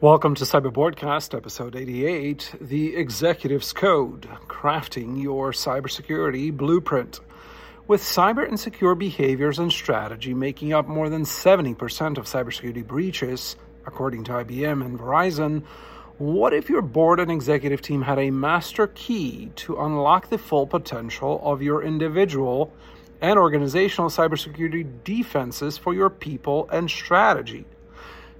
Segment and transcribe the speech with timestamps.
[0.00, 7.18] Welcome to CyberBoardCast, episode 88 The Executive's Code Crafting Your Cybersecurity Blueprint.
[7.88, 13.56] With cyber insecure behaviors and strategy making up more than 70% of cybersecurity breaches,
[13.86, 15.64] according to IBM and Verizon,
[16.18, 20.68] what if your board and executive team had a master key to unlock the full
[20.68, 22.72] potential of your individual
[23.20, 27.66] and organizational cybersecurity defenses for your people and strategy?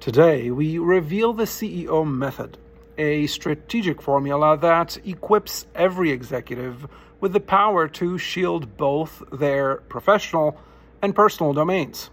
[0.00, 2.58] Today, we reveal the CEO method,
[2.96, 6.86] a strategic formula that equips every executive
[7.20, 10.60] with the power to shield both their professional
[11.02, 12.10] and personal domains.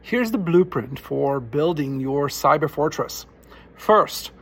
[0.00, 3.26] Here's the blueprint for building your cyber fortress.
[3.76, 4.32] First,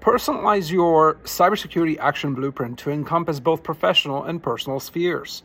[0.00, 5.42] personalize your cybersecurity action blueprint to encompass both professional and personal spheres,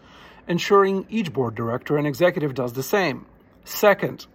[0.47, 3.25] ensuring each board director and executive does the same.
[3.65, 4.27] Second,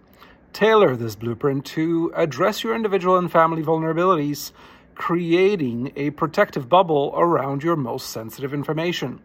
[0.53, 4.51] Tailor this blueprint to address your individual and family vulnerabilities,
[4.95, 9.21] creating a protective bubble around your most sensitive information.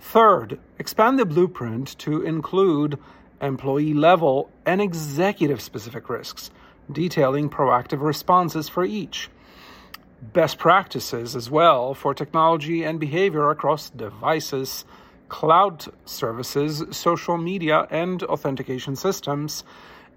[0.00, 2.98] Third, expand the blueprint to include
[3.40, 6.50] employee level and executive specific risks,
[6.90, 9.28] detailing proactive responses for each.
[10.32, 14.84] Best practices as well for technology and behavior across devices,
[15.28, 19.64] cloud services, social media, and authentication systems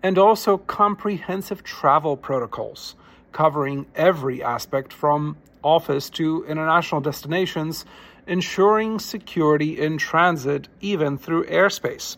[0.06, 2.94] and also comprehensive travel protocols
[3.32, 7.86] covering every aspect from office to international destinations,
[8.28, 12.18] ensuring security in transit even through airspace.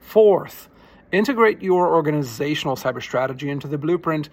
[0.00, 0.68] Fourth,
[1.12, 4.28] integrate your organizational cyber strategy into the blueprint,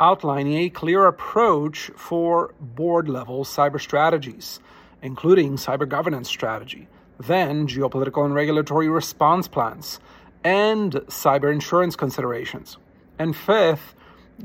[0.00, 4.58] outlining a clear approach for board level cyber strategies,
[5.02, 10.00] including cyber governance strategy, then geopolitical and regulatory response plans
[10.44, 12.76] and cyber insurance considerations.
[13.18, 13.94] And fifth,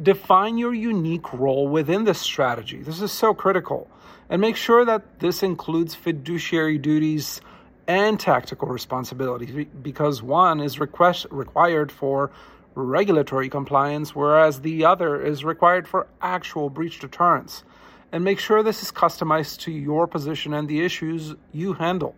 [0.01, 2.81] define your unique role within this strategy.
[2.81, 3.89] This is so critical.
[4.29, 7.41] And make sure that this includes fiduciary duties
[7.88, 12.31] and tactical responsibilities because one is request, required for
[12.73, 17.63] regulatory compliance, whereas the other is required for actual breach deterrence.
[18.11, 22.16] And make sure this is customized to your position and the issues you handle.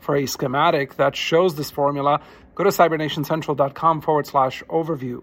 [0.00, 2.20] For a schematic that shows this formula,
[2.58, 5.22] go to cybernationcentral.com forward slash overview.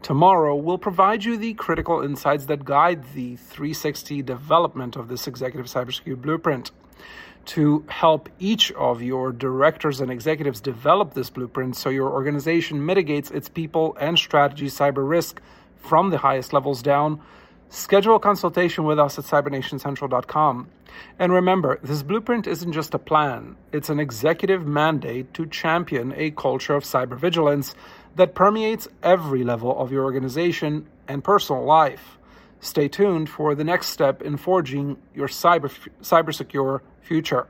[0.00, 5.66] Tomorrow, we'll provide you the critical insights that guide the 360 development of this executive
[5.66, 6.70] cybersecurity blueprint.
[7.46, 13.30] To help each of your directors and executives develop this blueprint so your organization mitigates
[13.30, 15.40] its people and strategy cyber risk
[15.76, 17.20] from the highest levels down,
[17.72, 20.68] Schedule a consultation with us at cybernationcentral.com.
[21.20, 26.32] And remember, this blueprint isn't just a plan, it's an executive mandate to champion a
[26.32, 27.76] culture of cyber-vigilance
[28.16, 32.18] that permeates every level of your organization and personal life.
[32.58, 35.70] Stay tuned for the next step in forging your cyber
[36.02, 37.46] cyber secure future.